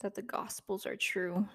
[0.00, 1.46] that the Gospels are true?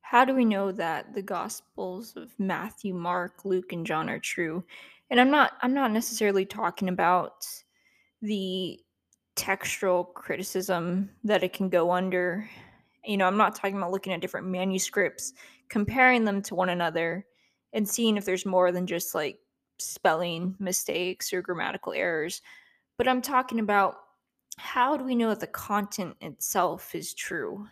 [0.00, 4.62] How do we know that the Gospels of Matthew, Mark, Luke, and John are true?
[5.10, 7.46] And I'm not I'm not necessarily talking about
[8.20, 8.78] the
[9.36, 12.48] textual criticism that it can go under.
[13.04, 15.32] You know, I'm not talking about looking at different manuscripts,
[15.68, 17.26] comparing them to one another,
[17.72, 19.38] and seeing if there's more than just like
[19.78, 22.42] spelling mistakes or grammatical errors.
[22.98, 23.96] But I'm talking about
[24.62, 27.66] how do we know that the content itself is true?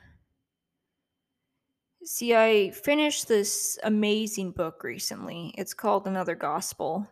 [2.04, 5.54] See, I finished this amazing book recently.
[5.56, 7.06] It's called Another Gospel.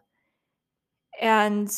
[1.21, 1.71] And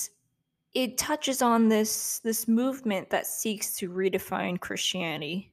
[0.72, 5.52] it touches on this this movement that seeks to redefine Christianity,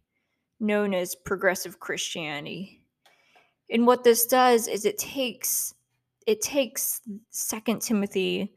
[0.61, 2.81] known as progressive Christianity.
[3.69, 5.75] And what this does is it takes
[6.25, 8.53] it takes Second Timothy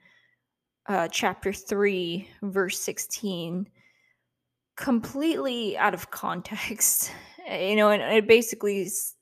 [0.86, 3.68] uh, chapter 3 verse 16
[4.80, 7.12] completely out of context
[7.50, 9.14] you know and it basically s-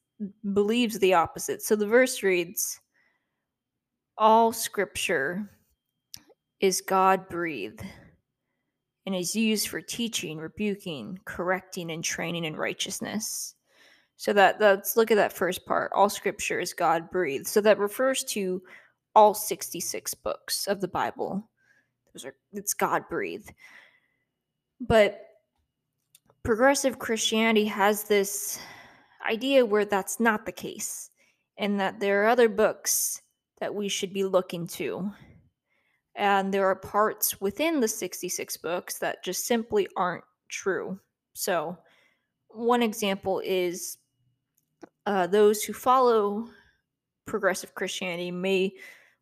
[0.53, 1.63] believes the opposite.
[1.63, 2.81] So the verse reads
[4.17, 5.51] all scripture
[6.61, 7.85] is god breathed
[9.07, 13.55] and is used for teaching rebuking correcting and training in righteousness.
[14.17, 17.47] So that let's look at that first part all scripture is god breathed.
[17.47, 18.63] So that refers to
[19.15, 21.49] all 66 books of the bible.
[22.13, 23.53] Those are it's god breathed.
[24.81, 25.28] But
[26.49, 28.59] progressive Christianity has this
[29.31, 31.11] idea where that's not the case,
[31.59, 33.21] and that there are other books
[33.61, 35.13] that we should be looking to.
[36.17, 40.99] And there are parts within the 66 books that just simply aren't true.
[41.35, 41.77] So,
[42.49, 43.99] one example is
[45.05, 46.49] uh, those who follow
[47.27, 48.73] progressive Christianity may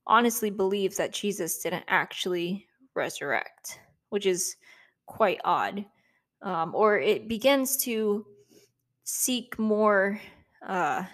[0.07, 3.81] honestly believe that Jesus didn't actually resurrect,
[4.11, 4.55] which is
[5.06, 5.84] quite odd
[6.43, 8.25] um, or it begins to
[9.05, 10.21] seek more
[10.67, 11.05] uh,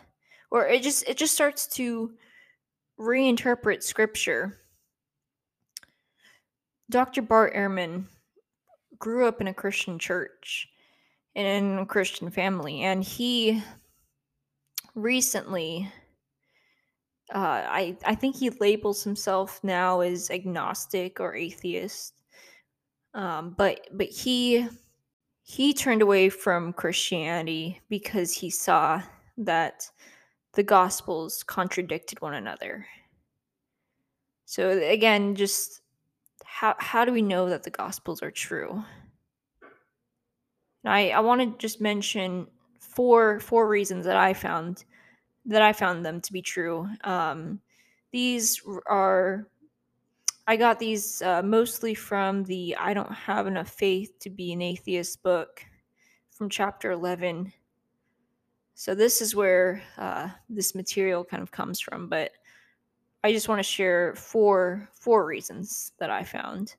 [0.50, 2.12] or it just it just starts to
[2.98, 4.58] reinterpret scripture.
[6.90, 8.06] Dr bart ehrman
[9.02, 10.68] grew up in a christian church
[11.34, 13.60] and in a christian family and he
[14.94, 15.90] recently
[17.34, 22.14] uh, I, I think he labels himself now as agnostic or atheist
[23.14, 24.68] um, but but he
[25.42, 29.02] he turned away from Christianity because he saw
[29.38, 29.90] that
[30.54, 32.86] the gospels contradicted one another.
[34.44, 35.80] So again, just
[36.44, 38.84] how how do we know that the gospels are true?
[40.84, 42.46] And I I want to just mention
[42.78, 44.84] four four reasons that I found
[45.46, 46.88] that I found them to be true.
[47.02, 47.60] Um,
[48.12, 49.48] these are
[50.46, 54.62] I got these uh, mostly from the I Don't Have Enough Faith to Be an
[54.62, 55.64] Atheist book
[56.30, 57.52] from chapter 11.
[58.74, 62.32] So, this is where uh, this material kind of comes from, but
[63.22, 66.74] I just want to share four four reasons that I found.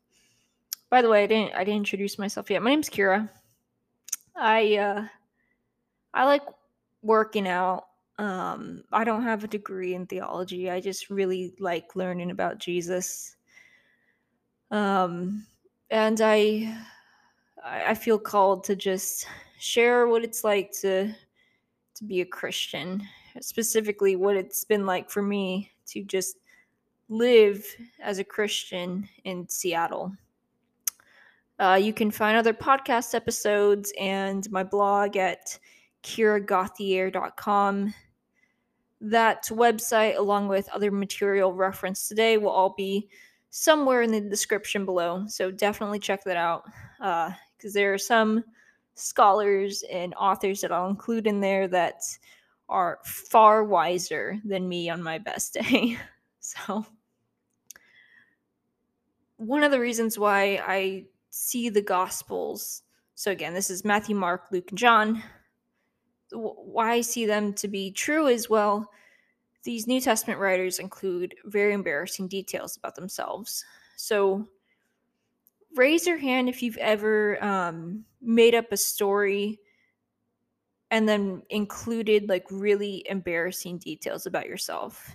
[0.90, 2.62] By the way, I didn't I didn't introduce myself yet.
[2.62, 3.30] My name's Kira.
[4.36, 5.08] I uh,
[6.14, 6.44] I like
[7.02, 7.86] working out.
[8.20, 10.70] Um, I don't have a degree in theology.
[10.70, 13.38] I just really like learning about Jesus.
[14.74, 15.46] Um,
[15.92, 16.76] and I
[17.64, 19.28] I feel called to just
[19.60, 21.14] share what it's like to
[21.96, 23.04] to be a Christian,
[23.40, 26.38] specifically what it's been like for me to just
[27.08, 27.64] live
[28.02, 30.12] as a Christian in Seattle.
[31.60, 35.60] Uh, you can find other podcast episodes and my blog at
[36.02, 37.94] kiragauthier.com.
[39.02, 43.08] That website, along with other material referenced today, will all be
[43.56, 45.26] somewhere in the description below.
[45.28, 46.64] So definitely check that out
[47.00, 48.44] Uh, because uh, there are some
[48.96, 52.02] scholars and authors that I'll include in there that
[52.68, 56.00] are far wiser than me on my best day.
[56.40, 56.84] so,
[59.38, 62.82] one of the reasons why I see the Gospels,
[63.14, 65.22] so again, this is Matthew, Mark, Luke, and John,
[66.32, 68.90] why I see them to be true as well.
[69.64, 73.64] These New Testament writers include very embarrassing details about themselves.
[73.96, 74.48] So,
[75.76, 79.60] raise your hand if you've ever um, made up a story
[80.92, 85.10] and then included like really embarrassing details about yourself.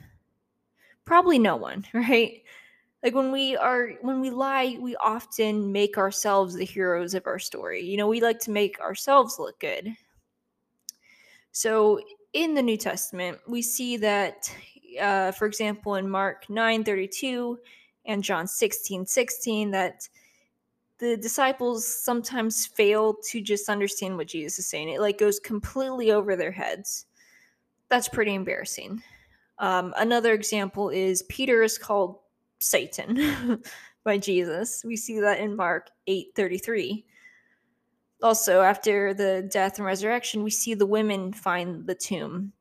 [1.05, 2.43] Probably no one right?
[3.03, 7.39] Like when we are when we lie we often make ourselves the heroes of our
[7.39, 7.85] story.
[7.85, 9.95] You know we like to make ourselves look good.
[11.53, 12.01] So
[12.33, 14.53] in the new testament we see that
[15.01, 17.59] uh, for example in mark 9 32
[18.07, 20.09] and john 16 16 that
[20.99, 24.89] the disciples sometimes fail to just understand what Jesus is saying.
[24.89, 27.07] It like goes completely over their heads.
[27.89, 29.03] That's pretty embarrassing.
[29.59, 32.19] Um, another example is Peter is called
[32.59, 33.63] Satan
[34.05, 34.85] by Jesus.
[34.85, 37.05] We see that in Mark 8:33.
[38.23, 42.53] Also, after the death and resurrection, we see the women find the tomb.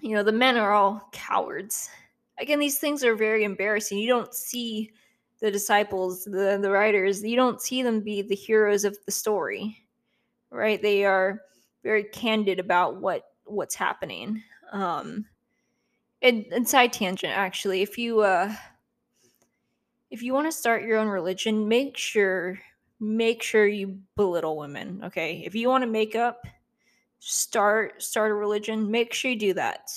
[0.00, 1.90] You know, the men are all cowards.
[2.38, 3.98] Again, these things are very embarrassing.
[3.98, 4.92] You don't see
[5.40, 9.76] the disciples, the the writers, you don't see them be the heroes of the story.
[10.50, 10.80] Right?
[10.80, 11.42] They are
[11.82, 14.42] very candid about what what's happening.
[14.70, 15.26] Um
[16.22, 18.54] and, and side tangent actually, if you uh
[20.10, 22.60] if you want to start your own religion, make sure
[23.02, 25.42] make sure you belittle women, okay?
[25.44, 26.46] If you want to make up
[27.18, 29.90] start start a religion, make sure you do that.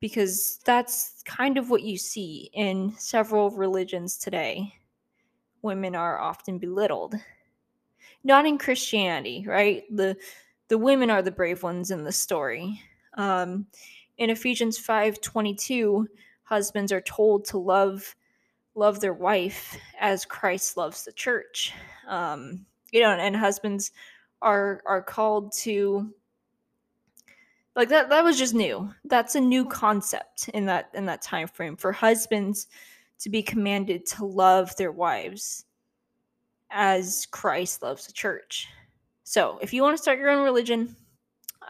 [0.00, 4.74] Because that's kind of what you see in several religions today.
[5.62, 7.14] Women are often belittled.
[8.22, 9.84] Not in Christianity, right?
[9.94, 10.16] The
[10.68, 12.82] the women are the brave ones in the story.
[13.14, 13.66] Um,
[14.18, 16.06] in Ephesians 5:22,
[16.42, 18.14] husbands are told to love
[18.74, 21.72] love their wife as Christ loves the church.
[22.08, 23.92] Um, you know, and, and husbands
[24.42, 26.12] are are called to
[27.76, 28.92] like that that was just new.
[29.04, 32.66] That's a new concept in that in that time frame for husbands
[33.20, 35.66] to be commanded to love their wives
[36.70, 38.68] as Christ loves the church.
[39.24, 40.96] So, if you want to start your own religion,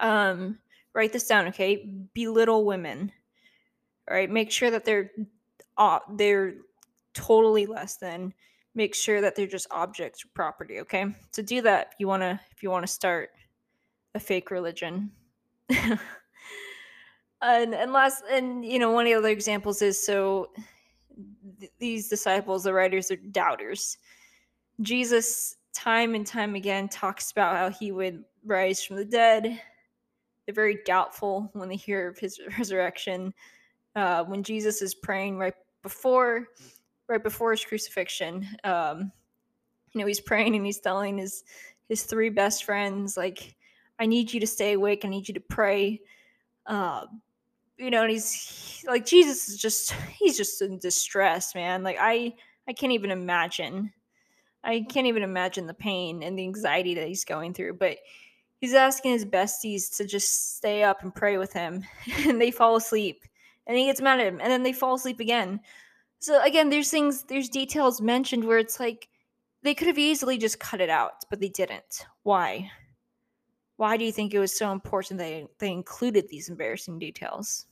[0.00, 0.58] um,
[0.94, 1.86] write this down, okay?
[2.14, 3.12] Belittle women.
[4.08, 5.10] All right, make sure that they're
[5.76, 6.54] uh, they're
[7.20, 8.32] totally less than.
[8.74, 11.06] Make sure that they're just objects or property, okay?
[11.32, 13.30] To do that, if you want to if you want to start
[14.14, 15.10] a fake religion.
[17.42, 20.50] and and last and you know one of the other examples is so
[21.58, 23.98] th- these disciples the writers are doubters
[24.82, 29.60] jesus time and time again talks about how he would rise from the dead
[30.46, 33.32] they're very doubtful when they hear of his resurrection
[33.96, 36.48] uh, when jesus is praying right before
[37.10, 39.12] right before his crucifixion um,
[39.92, 41.44] you know he's praying and he's telling his
[41.88, 43.56] his three best friends like
[43.98, 45.04] i need you to stay awake.
[45.04, 46.00] I need you to pray.
[46.64, 47.06] Uh,
[47.76, 51.82] you know and he's like jesus is just he's just in distress man.
[51.82, 52.32] Like i
[52.68, 53.92] i can't even imagine
[54.62, 57.96] i can't even imagine the pain and the anxiety that he's going through but
[58.60, 61.82] he's asking his besties to just stay up and pray with him
[62.26, 63.24] and they fall asleep
[63.66, 65.58] and he gets mad at him and then they fall asleep again
[66.20, 69.08] so again there's things there's details mentioned where it's like
[69.62, 72.06] they could have easily just cut it out but they didn't.
[72.22, 72.70] Why?
[73.76, 77.66] Why do you think it was so important they they included these embarrassing details?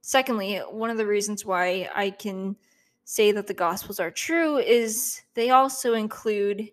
[0.00, 2.56] Secondly one of the reasons why i can
[3.04, 6.70] say that the gospels are true is they also include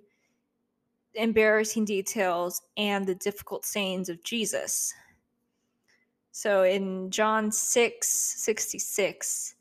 [1.15, 4.93] embarrassing details and the difficult sayings of jesus.
[6.31, 9.55] So in john 6 66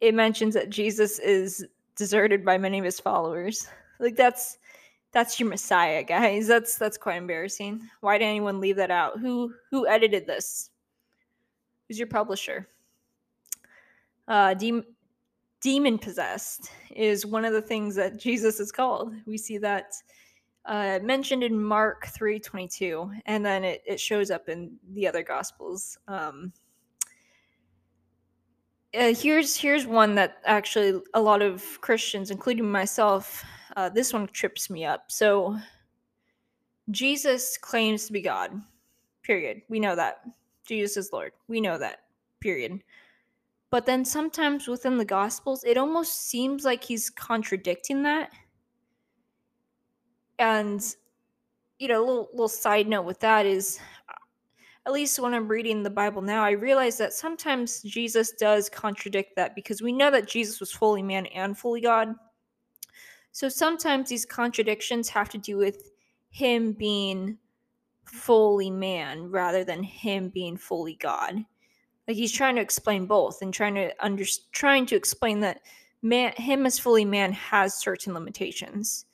[0.00, 1.64] it mentions that jesus is
[1.96, 3.66] deserted by many of his followers.
[4.00, 4.58] Like that's
[5.12, 6.46] that's your messiah guys.
[6.46, 7.88] That's that's quite embarrassing.
[8.00, 9.20] Why did anyone leave that out?
[9.20, 10.70] Who who edited this?
[11.88, 12.68] Who's your publisher?
[14.26, 14.84] Uh de-
[15.60, 19.14] demon possessed is one of the things that jesus is called.
[19.26, 19.94] We see that
[20.66, 25.98] uh, mentioned in mark 3.22 and then it, it shows up in the other gospels.
[26.08, 26.54] Um,
[28.98, 33.44] uh, here's here's one that actually a lot of christians including myself
[33.76, 35.10] uh, this one trips me up.
[35.10, 35.58] So,
[36.90, 38.52] Jesus claims to be God.
[39.22, 39.62] Period.
[39.68, 40.22] We know that.
[40.66, 41.32] Jesus is Lord.
[41.48, 42.02] We know that.
[42.40, 42.82] Period.
[43.70, 48.30] But then sometimes within the Gospels, it almost seems like he's contradicting that.
[50.38, 50.84] And,
[51.78, 53.80] you know, a little, little side note with that is
[54.86, 59.34] at least when I'm reading the Bible now, I realize that sometimes Jesus does contradict
[59.36, 62.14] that because we know that Jesus was fully man and fully God.
[63.32, 65.90] So sometimes these contradictions have to do with
[66.30, 67.38] him being
[68.04, 71.44] fully man rather than him being fully God.
[72.06, 75.62] Like he's trying to explain both and trying to under trying to explain that
[76.02, 79.06] man him as fully man has certain limitations.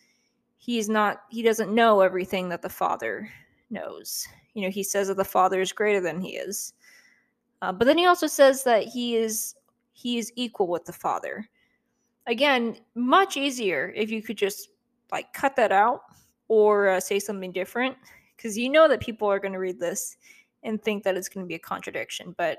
[0.56, 3.30] He's not he doesn't know everything that the father
[3.70, 4.26] knows.
[4.54, 6.74] You know, he says that the father is greater than he is.
[7.62, 9.54] Uh, but then he also says that he is
[9.92, 11.48] he is equal with the father
[12.30, 14.70] again, much easier if you could just
[15.12, 16.02] like cut that out
[16.48, 17.96] or uh, say something different
[18.36, 20.16] because you know that people are going to read this
[20.62, 22.34] and think that it's going to be a contradiction.
[22.38, 22.58] But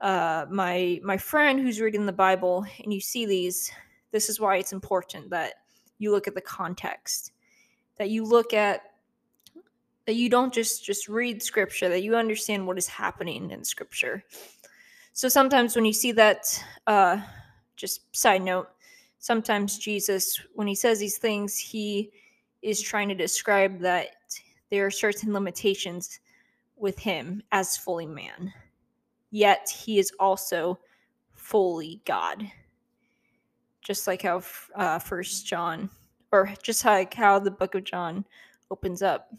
[0.00, 3.70] uh, my my friend who's reading the Bible and you see these,
[4.12, 5.54] this is why it's important that
[5.98, 7.32] you look at the context,
[7.96, 8.82] that you look at
[10.06, 14.24] that you don't just just read scripture, that you understand what is happening in scripture.
[15.12, 17.20] So sometimes when you see that, uh,
[17.74, 18.68] just side note,
[19.18, 22.10] sometimes Jesus, when he says these things, he
[22.62, 24.08] is trying to describe that
[24.70, 26.20] there are certain limitations
[26.76, 28.52] with him as fully man.
[29.30, 30.78] Yet he is also
[31.34, 32.50] fully God.
[33.82, 34.42] Just like how
[34.74, 35.88] uh, First John,
[36.32, 38.24] or just like how the book of John
[38.70, 39.32] opens up.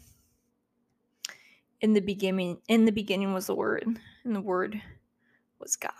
[1.80, 3.86] In the beginning, in the beginning was the Word,
[4.24, 4.80] and the Word
[5.60, 5.92] was God.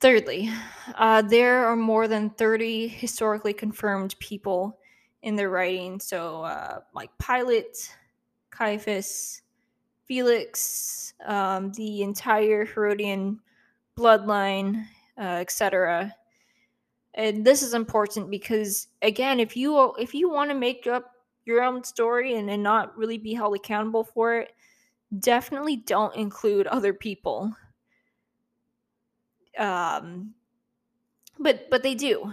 [0.00, 0.50] Thirdly,
[0.94, 4.78] uh, there are more than 30 historically confirmed people
[5.22, 5.98] in their writing.
[5.98, 7.96] So, uh, like Pilate,
[8.50, 9.42] Caiaphas,
[10.04, 13.40] Felix, um, the entire Herodian
[13.96, 14.84] bloodline,
[15.18, 16.14] uh, etc.
[17.14, 21.15] And this is important because, again, if you if you want to make up
[21.46, 24.52] your own story and, and not really be held accountable for it,
[25.20, 27.54] definitely don't include other people.
[29.56, 30.34] Um,
[31.38, 32.32] but but they do,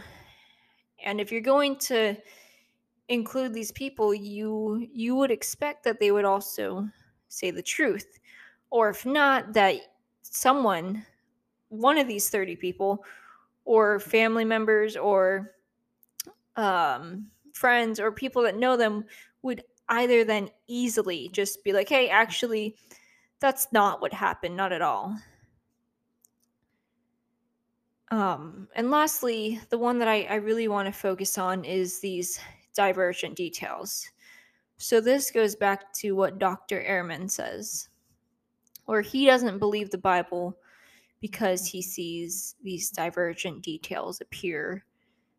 [1.06, 2.18] and if you're going to
[3.08, 6.90] include these people, you you would expect that they would also
[7.30, 8.20] say the truth,
[8.72, 9.76] or if not, that
[10.22, 11.06] someone,
[11.70, 13.06] one of these thirty people,
[13.64, 15.54] or family members, or
[16.56, 19.06] um, friends, or people that know them
[19.42, 22.76] would either then easily just be like, "Hey, actually."
[23.44, 25.18] That's not what happened, not at all.
[28.10, 32.40] Um, and lastly, the one that I, I really want to focus on is these
[32.74, 34.10] divergent details.
[34.78, 36.82] So this goes back to what Dr.
[36.88, 37.90] Ehrman says,
[38.86, 40.58] where he doesn't believe the Bible
[41.20, 44.86] because he sees these divergent details appear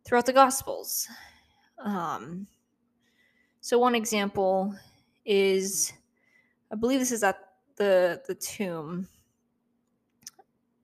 [0.05, 1.09] throughout the Gospels.
[1.79, 2.47] Um,
[3.61, 4.75] so one example
[5.25, 5.93] is,
[6.73, 7.39] I believe this is at
[7.77, 9.09] the the tomb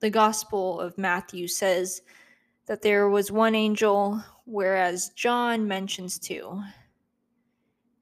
[0.00, 2.02] the Gospel of Matthew says
[2.66, 6.62] that there was one angel, whereas John mentions two.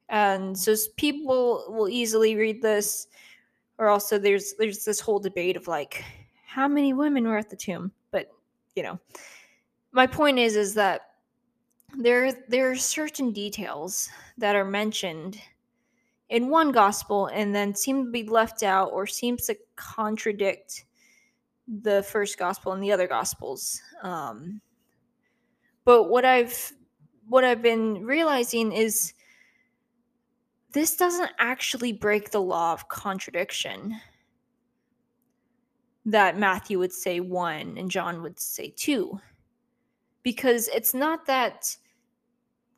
[0.07, 3.07] And so people will easily read this,
[3.77, 6.03] or also there's there's this whole debate of like
[6.45, 7.91] how many women were at the tomb.
[8.11, 8.31] But
[8.75, 8.99] you know,
[9.91, 11.08] my point is is that
[11.97, 15.39] there there are certain details that are mentioned
[16.29, 20.85] in one gospel and then seem to be left out or seems to contradict
[21.81, 23.81] the first gospel and the other gospels.
[24.03, 24.61] Um,
[25.85, 26.71] but what I've
[27.27, 29.13] what I've been realizing is
[30.71, 33.99] this doesn't actually break the law of contradiction
[36.05, 39.19] that Matthew would say one and John would say two.
[40.23, 41.75] Because it's not that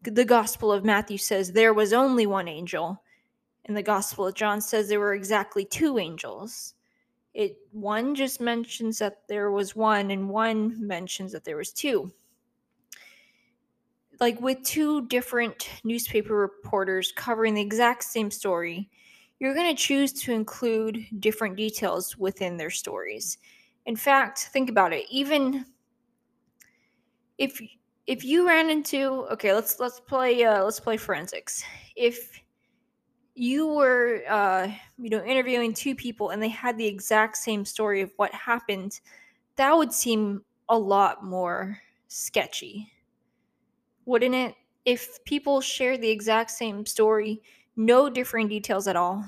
[0.04, 3.02] the Gospel of Matthew says there was only one angel,
[3.66, 6.74] and the Gospel of John says there were exactly two angels.
[7.34, 12.12] It one just mentions that there was one and one mentions that there was two.
[14.20, 18.90] Like with two different newspaper reporters covering the exact same story
[19.42, 23.40] you're going to choose to include different details within their stories.
[23.88, 25.06] In fact think about it.
[25.10, 25.66] Even
[27.42, 27.60] if
[28.06, 31.64] if you ran into okay let's let's play uh, let's play forensics.
[31.96, 32.40] If
[33.34, 34.68] you were uh,
[35.00, 39.00] you know interviewing two people and they had the exact same story of what happened
[39.56, 42.92] that would seem a lot more sketchy
[44.06, 44.56] wouldn't it?
[44.86, 47.42] If people shared the exact same story
[47.76, 49.26] no differing details at all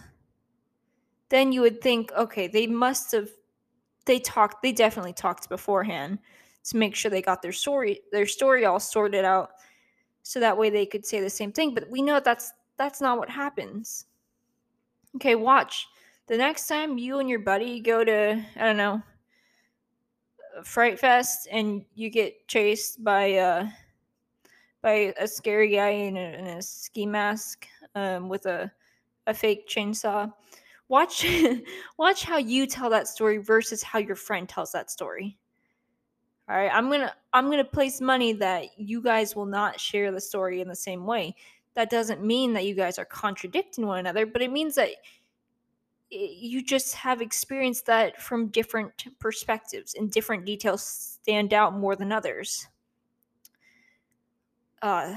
[1.30, 3.30] then you would think okay they must have
[4.06, 6.20] they talked they definitely talked beforehand
[6.64, 9.52] to make sure they got their story their story all sorted out
[10.22, 13.18] so that way they could say the same thing but we know that's that's not
[13.18, 14.06] what happens.
[15.16, 15.88] Okay, watch.
[16.28, 19.02] The next time you and your buddy go to, I don't know,
[20.64, 23.68] Fright Fest and you get chased by uh
[24.82, 28.72] by a scary guy in a, in a ski mask um, with a
[29.28, 30.32] a fake chainsaw.
[30.90, 31.26] Watch
[31.98, 35.38] watch how you tell that story versus how your friend tells that story.
[36.54, 40.22] All right, I'm gonna I'm gonna place money that you guys will not share the
[40.22, 41.36] story in the same way
[41.74, 44.90] that doesn't mean that you guys are contradicting one another, but it means that
[46.12, 52.12] you just have experienced that from different perspectives and different details stand out more than
[52.12, 52.68] others.
[54.84, 55.16] Uh,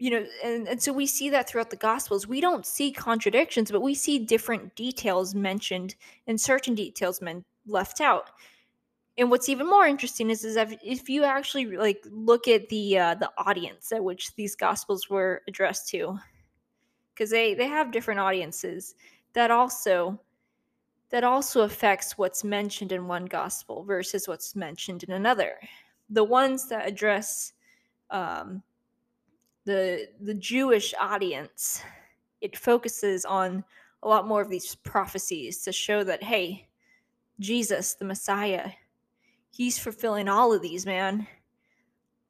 [0.00, 2.26] you know, and, and so we see that throughout the Gospels.
[2.26, 5.94] We don't see contradictions, but we see different details mentioned
[6.26, 8.30] and certain details men- left out.
[9.16, 12.98] And what's even more interesting is, is if, if you actually like look at the
[12.98, 16.18] uh, the audience at which these gospels were addressed to
[17.12, 18.94] because they they have different audiences
[19.32, 20.20] that also
[21.10, 25.58] that also affects what's mentioned in one gospel versus what's mentioned in another.
[26.10, 27.52] The ones that address
[28.10, 28.62] um,
[29.64, 31.82] the the jewish audience
[32.40, 33.64] it focuses on
[34.02, 36.68] a lot more of these prophecies to show that hey
[37.40, 38.70] jesus the messiah
[39.54, 41.26] he's fulfilling all of these, man.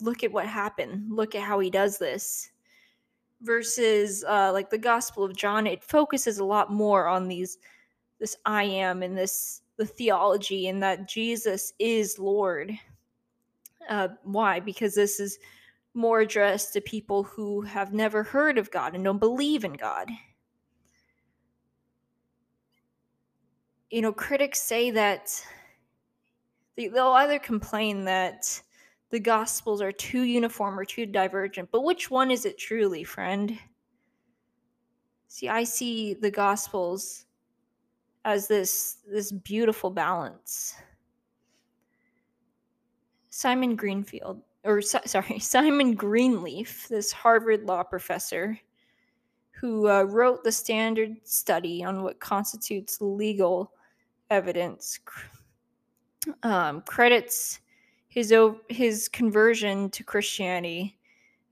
[0.00, 1.11] Look at what happened.
[1.11, 2.50] Look at how he does this.
[3.40, 7.59] Versus uh, like the Gospel of John, it focuses a lot more on these
[8.21, 12.73] this I am and this the theology and that Jesus is Lord.
[13.88, 14.61] Uh, why?
[14.61, 15.38] Because this is
[15.95, 20.11] more addressed to people who have never heard of God and don't believe in God.
[23.90, 25.45] You know, critics say that
[26.76, 28.61] They'll either complain that
[29.11, 33.57] the Gospels are too uniform or too divergent, but which one is it truly, friend?
[35.28, 37.26] See, I see the Gospels
[38.25, 40.75] as this this beautiful balance.
[43.31, 48.59] Simon Greenfield, or sorry, Simon Greenleaf, this Harvard law professor
[49.52, 53.73] who uh, wrote the standard study on what constitutes legal
[54.31, 54.99] evidence,
[56.43, 57.61] um, credits
[58.09, 58.33] his
[58.69, 60.97] his conversion to Christianity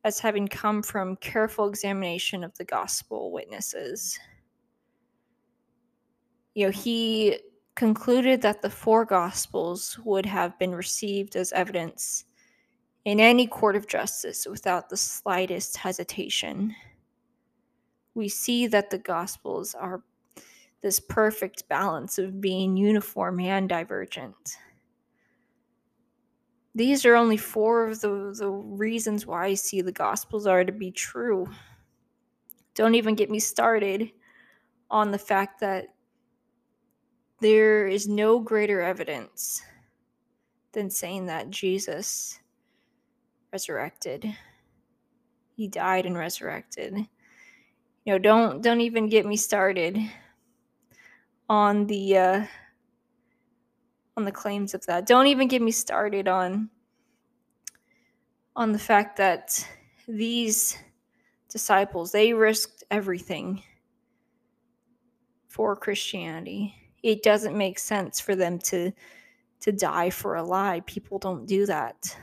[0.05, 4.19] as having come from careful examination of the gospel witnesses.
[6.55, 7.39] You know, he
[7.75, 12.25] concluded that the four gospels would have been received as evidence
[13.05, 16.75] in any court of justice without the slightest hesitation.
[18.15, 20.03] We see that the gospels are
[20.83, 24.57] this perfect balance of being uniform and divergent.
[26.75, 30.73] These are only four of the, the reasons why I see the Gospels are to
[30.73, 31.49] be true.
[32.75, 34.11] Don't even get me started
[34.91, 35.89] on the fact that
[37.41, 39.61] there is no greater evidence
[40.73, 42.39] than saying that Jesus
[43.53, 44.35] resurrected.
[45.57, 46.97] He died and resurrected.
[48.05, 49.99] You know, don't don't even get me started
[51.49, 52.47] on the uh,
[54.17, 55.07] on the claims of that.
[55.07, 56.69] Don't even get me started on
[58.55, 59.67] on the fact that
[60.07, 60.77] these
[61.49, 63.63] disciples they risked everything
[65.49, 66.75] for Christianity.
[67.03, 68.93] It doesn't make sense for them to
[69.61, 70.81] to die for a lie.
[70.87, 72.17] People don't do that.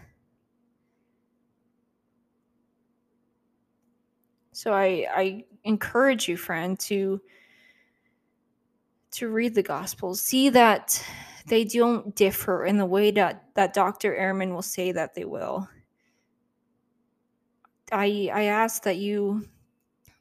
[4.51, 7.21] So I I encourage you friend to
[9.11, 10.21] to read the Gospels.
[10.21, 11.03] See that
[11.47, 14.13] they don't differ in the way that, that Dr.
[14.13, 15.67] Ehrman will say that they will.
[17.91, 19.47] I I ask that you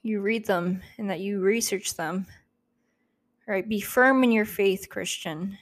[0.03, 2.27] you read them and that you research them.
[3.47, 5.59] All right, be firm in your faith, Christian.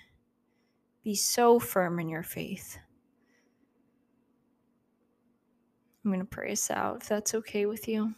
[1.02, 2.78] Be so firm in your faith.
[6.04, 8.14] I'm going to pray us out if that's okay with you.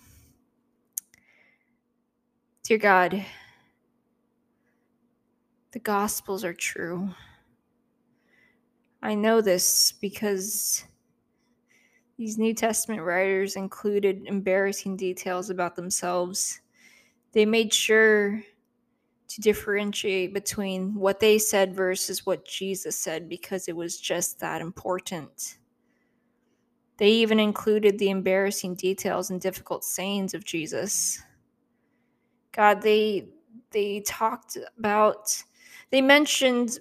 [2.62, 3.24] Dear God,
[5.72, 7.10] the Gospels are true.
[9.02, 10.84] I know this because
[12.16, 16.60] these New Testament writers included embarrassing details about themselves.
[17.32, 18.42] They made sure
[19.28, 24.60] to differentiate between what they said versus what Jesus said because it was just that
[24.60, 25.58] important.
[26.96, 31.22] They even included the embarrassing details and difficult sayings of Jesus.
[32.52, 33.28] God, they
[33.70, 35.40] they talked about
[35.90, 36.80] they mentioned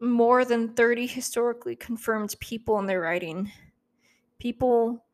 [0.00, 3.50] more than 30 historically confirmed people in their writing.
[4.38, 5.04] People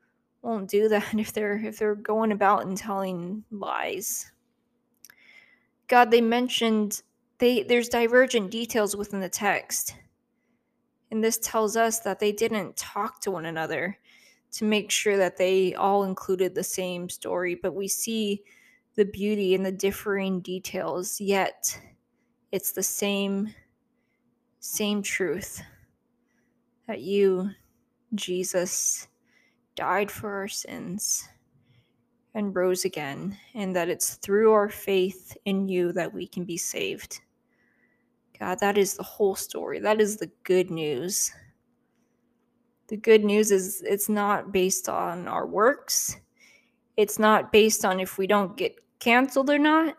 [0.43, 4.31] won't do that if they're if they're going about and telling lies.
[5.89, 7.03] God, they mentioned
[7.39, 9.95] they there's divergent details within the text.
[11.11, 13.97] And this tells us that they didn't talk to one another
[14.53, 18.43] to make sure that they all included the same story, but we see
[18.97, 21.79] the beauty in the differing details, yet
[22.53, 23.53] it's the same
[24.65, 25.63] same truth
[26.89, 27.51] that you,
[28.15, 29.09] Jesus,
[29.77, 31.29] died for our sins
[32.35, 36.57] and rose again, and that it's through our faith in you that we can be
[36.57, 37.21] saved.
[38.41, 39.81] God, that is the whole story.
[39.81, 41.31] That is the good news.
[42.89, 46.17] The good news is it's not based on our works.
[46.97, 49.95] It's not based on if we don't get canceled or not.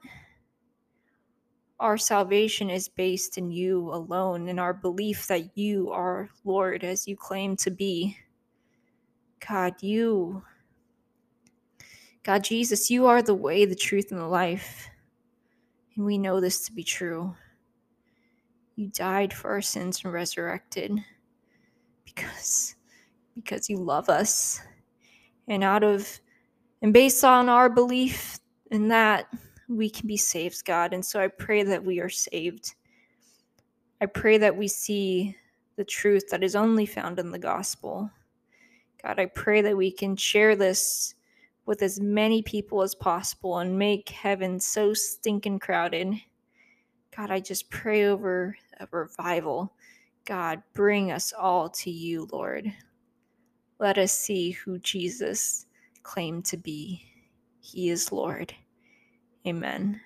[1.79, 7.07] Our salvation is based in you alone, in our belief that you are Lord as
[7.07, 8.17] you claim to be.
[9.47, 10.43] God, you,
[12.23, 14.87] God Jesus, you are the way, the truth, and the life.
[15.95, 17.35] And we know this to be true.
[18.75, 20.91] You died for our sins and resurrected
[22.03, 22.75] because
[23.33, 24.61] because you love us.
[25.47, 26.19] And out of
[26.81, 28.39] and based on our belief
[28.71, 29.27] in that,
[29.67, 30.93] we can be saved, God.
[30.93, 32.75] And so I pray that we are saved.
[34.01, 35.35] I pray that we see
[35.75, 38.09] the truth that is only found in the gospel.
[39.03, 41.15] God, I pray that we can share this
[41.65, 46.13] with as many people as possible and make heaven so stinking crowded.
[47.15, 49.73] God, I just pray over a revival.
[50.25, 52.71] God, bring us all to you, Lord.
[53.79, 55.65] Let us see who Jesus
[56.03, 57.03] claimed to be.
[57.61, 58.53] He is Lord.
[59.47, 60.01] Amen.